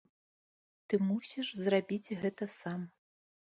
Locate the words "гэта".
2.25-2.51